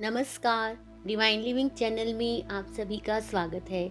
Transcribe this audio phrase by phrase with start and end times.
[0.00, 0.76] नमस्कार।
[1.06, 3.90] Divine living channel में आप सभी का स्वागत है।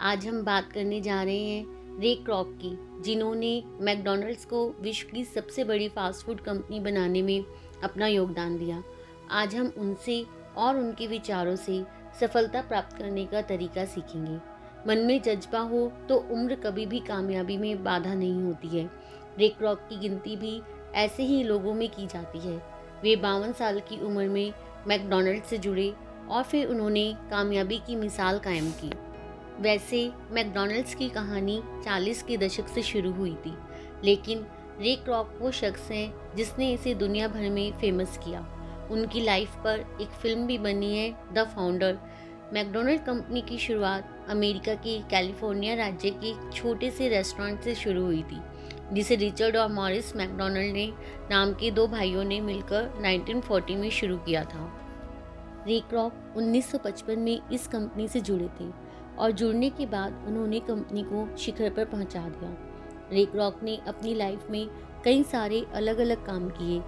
[0.00, 2.70] आज हम बात करने जा रहे हैं रे क्रॉक की,
[3.02, 3.50] जिन्होंने
[3.80, 7.44] मैकडोनल्ड्स को विश्व की सबसे बड़ी फास्ट फ़ूड कंपनी बनाने में
[7.84, 8.82] अपना योगदान दिया।
[9.30, 10.24] आज हम उनसे
[10.56, 11.82] और उनके विचारों से
[12.20, 14.38] सफलता प्राप्त करने का तरीका सीखेंगे।
[14.88, 18.90] मन में जज्बा हो तो उम्र कभी भी कामयाबी में बाधा नहीं होती है।
[19.38, 20.60] रे क्रॉक की गिनती भी
[20.94, 24.52] ऐसे ही लोगों में की जाती है। वे बावन साल की उम्र में
[24.86, 25.92] मैकडोनल्ड से जुड़े
[26.30, 28.90] और फिर उन्होंने कामयाबी की मिसाल कायम की।
[29.62, 33.54] वैसे मैकडोनल्ड्स की कहानी 40 के दशक से शुरू हुई थी,
[34.04, 34.46] लेकिन
[34.80, 38.46] रे क्रॉक वो शख्स हैं जिसने इसे दुनिया भर में फ़ेमस किया।
[38.90, 41.98] उनकी लाइफ पर एक फ़िल्म भी बनी है, द फाउंडर।
[42.52, 48.04] मैकडोनल्ड कंपनी की शुरुआत अमेरिका के कैलिफ़ोर्निया राज्य के एक छोटे से रेस्टोरेंट से शुरू
[48.04, 48.40] हुई थी,
[48.92, 50.86] जिसे रिचर्ड और मॉरिस मैकडोनल्ड ने
[51.30, 54.66] नाम के दो भाइयों ने मिलकर 1940 में शुरू किया था।
[55.66, 58.70] रे क्रॉक 1955 में इस कंपनी से जुड़े थे
[59.18, 62.56] और जुड़ने के बाद उन्होंने कंपनी को शिखर पर पहुँचा दिया।
[63.12, 64.68] रे क्रॉक ने अपनी लाइफ में
[65.04, 66.80] कई सारे अलग अलग काम किए,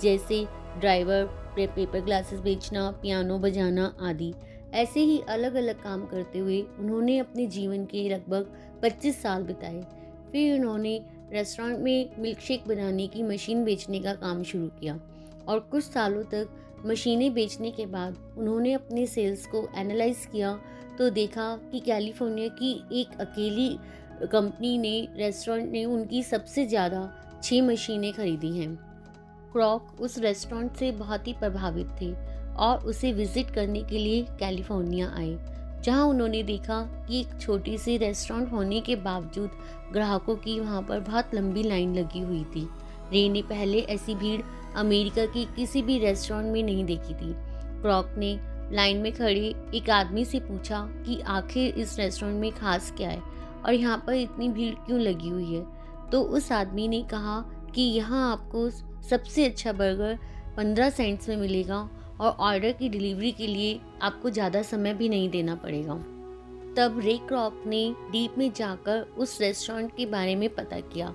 [0.00, 0.44] जैसे
[0.78, 1.24] ड्राइवर,
[1.56, 4.32] पेपर ग्लासेस बेचना, पियानो बजाना आदि।
[4.76, 9.82] ऐसे ही अलग अलग काम करते हुए उन्होंने अपने जीवन के लगभग 25 साल बिताए।
[10.32, 10.98] फिर उन्होंने
[11.32, 14.98] रेस्टोरेंट में मिल्कशेक बनाने की मशीन बेचने का काम शुरू किया
[15.48, 20.52] और कुछ सालों तक मशीनें बेचने के बाद उन्होंने अपने सेल्स को एनालाइज किया
[20.98, 23.68] तो देखा कि कैलिफ़ोर्निया की एक अकेली
[24.22, 27.00] कंपनी ने, रेस्टोरेंट ने उनकी सबसे ज़्यादा
[27.42, 28.74] छः मशीनें खरीदी हैं।
[29.52, 32.12] क्रॉक उस रेस्टोरेंट से बहुत ही प्रभावित थे।
[32.58, 35.36] और उसे विज़िट करने के लिए कैलिफ़ोर्निया आए,
[35.84, 39.50] जहाँ उन्होंने देखा कि एक छोटी सी रेस्टोरेंट होने के बावजूद
[39.92, 42.68] ग्राहकों की वहाँ पर बहुत लंबी लाइन लगी हुई थी।
[43.12, 44.40] रे ने पहले ऐसी भीड़
[44.76, 47.32] अमेरिका की किसी भी रेस्टोरेंट में नहीं देखी थी।
[47.82, 48.38] क्रॉक ने
[48.72, 53.20] लाइन में खड़े एक आदमी से पूछा कि आखिर इस रेस्टोरेंट में खास क्या है
[53.64, 55.64] और यहाँ पर इतनी भीड़ क्यों लगी हुई है?
[56.10, 57.40] तो उस आदमी ने कहा
[57.74, 58.68] कि यहाँ आपको
[59.08, 60.18] सबसे अच्छा बर्गर
[60.56, 61.88] पंद्रह सेंट्स में मिलेगा
[62.20, 65.94] और ऑर्डर की डिलीवरी के लिए आपको ज़्यादा समय भी नहीं देना पड़ेगा।
[66.76, 71.12] तब रे क्रॉक ने डीप में जाकर उस रेस्टोरेंट के बारे में पता किया।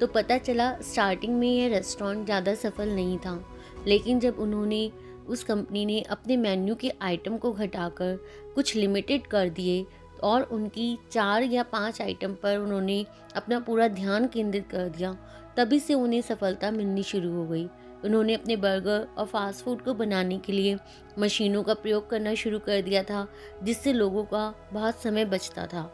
[0.00, 3.38] तो पता चला स्टार्टिंग में यह रेस्टोरेंट ज़्यादा सफल नहीं था।
[3.86, 4.90] लेकिन जब उन्होंने
[5.28, 8.16] उस कंपनी ने अपने मेन्यू के आइटम को घटाकर
[8.54, 9.84] कुछ लिमिटेड कर दिए
[10.22, 13.04] और उनकी चार या पाँच आइटम पर उन्होंने
[13.36, 15.12] अपना पूरा ध्यान केंद्रित कर दिया,
[15.56, 17.66] तभी से उन्हें सफलता मिलनी शुरू हो गई।
[18.04, 20.76] उन्होंने अपने बर्गर और फास्ट फ़ूड को बनाने के लिए
[21.18, 23.26] मशीनों का प्रयोग करना शुरू कर दिया था,
[23.62, 25.90] जिससे लोगों का बहुत समय बचता था।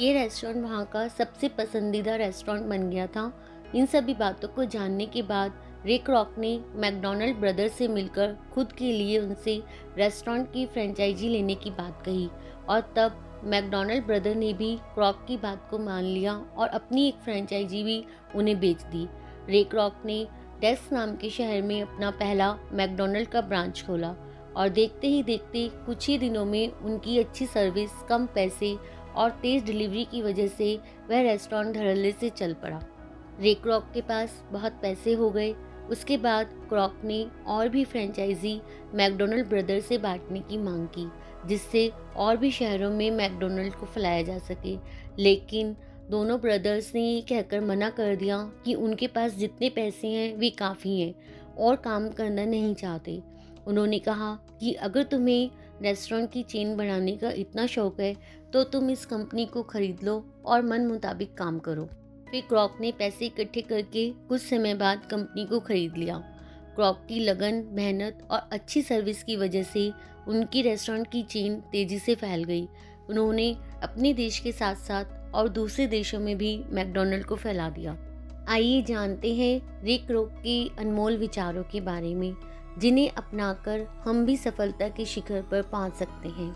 [0.00, 3.32] ये रेस्टोरेंट वहाँ का सबसे पसंदीदा रेस्टोरेंट बन गया था।
[3.74, 8.72] इन सभी बातों को जानने के बाद रे रॉक ने मैकडोनल्ड ब्रदर से मिलकर खुद
[8.72, 9.62] के लिए उनसे
[9.98, 12.28] रेस्टोरेंट की फ्रेंचाइजी लेने की बात कही
[12.68, 17.14] और तब मैकडोनल्ड ब्रदर ने भी क्रॉक की बात को मान लिया और अपनी एक
[17.14, 18.04] फ्रेंचाइजी भी
[18.34, 19.06] उन्हें बेच दी।
[19.48, 20.26] रे क्रॉक ने
[20.60, 24.14] डेस्क नाम के शहर में अपना पहला मैकडोनल्ड का ब्रांच खोला
[24.56, 28.76] और देखते ही देखते कुछ ही दिनों में उनकी अच्छी सर्विस, कम पैसे
[29.16, 30.80] और तेज़ डिलीवरी की वजह से
[31.10, 32.80] वह रेस्टोरेंट धड़ल्ले से चल पड़ा।
[33.40, 35.54] रे क्रॉक के पास बहुत पैसे हो गए।
[35.90, 38.60] उसके बाद क्रॉक ने और भी फ्रेंचाइजी
[38.94, 41.08] मैकडोनल्ड ब्रदर से बांटने की मांग की,
[41.46, 44.76] जिससे और भी शहरों में मैकडोनल्ड को फैलाया जा सके।
[45.18, 45.76] लेकिन
[46.10, 50.50] दोनों ब्रदर्स ने ये कहकर मना कर दिया कि उनके पास जितने पैसे हैं, वे
[50.50, 51.14] काफ़ी हैं
[51.58, 53.20] और काम करना नहीं चाहते।
[53.66, 55.50] उन्होंने कहा कि अगर तुम्हें
[55.82, 58.14] रेस्टोरेंट की चेन बढ़ाने का इतना शौक है
[58.52, 61.84] तो तुम इस कंपनी को खरीद लो और मन मुताबिक काम करो।
[62.30, 66.16] फिर क्रॉक ने पैसे इकट्ठे करके कुछ समय बाद कंपनी को खरीद लिया।
[66.76, 69.90] क्रॉक की लगन, मेहनत और अच्छी सर्विस की वजह से
[70.28, 72.66] उनकी रेस्टोरेंट की चेन तेज़ी से फैल गई।
[73.10, 73.50] उन्होंने
[73.82, 77.96] अपने देश के साथ साथ और दूसरे देशों में भी मैकडोनल्ड को फैला दिया।
[78.48, 82.34] आइए जानते हैं रिक रोक के अनमोल विचारों के बारे में,
[82.78, 86.54] जिन्हें अपनाकर हम भी सफलता के शिखर पर पहुँच सकते हैं।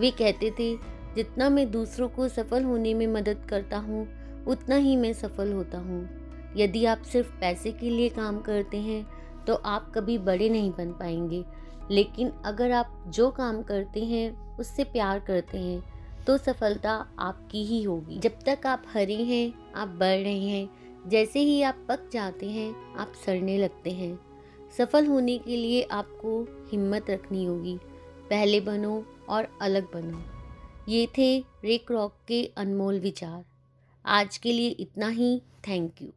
[0.00, 0.74] वे कहते थे,
[1.16, 4.06] जितना मैं दूसरों को सफल होने में मदद करता हूँ,
[4.46, 6.08] उतना ही मैं सफल होता हूँ।
[6.56, 9.06] यदि आप सिर्फ़ पैसे के लिए काम करते हैं
[9.46, 11.44] तो आप कभी बड़े नहीं बन पाएँगे।
[11.90, 15.97] लेकिन अगर आप जो काम करते हैं, उससे प्यार करते हैं
[16.28, 20.68] तो सफलता आपकी ही होगी। जब तक आप हरे हैं, आप बढ़ रहे हैं,
[21.08, 24.20] जैसे ही आप पक जाते हैं, आप सड़ने लगते हैं।
[24.78, 26.42] सफल होने के लिए आपको
[26.72, 27.78] हिम्मत रखनी होगी।
[28.30, 30.22] पहले बनो और अलग बनो।
[30.88, 33.44] ये थे रेक रॉक के अनमोल विचार।
[34.06, 36.08] आज के लिए इतना ही। Thank you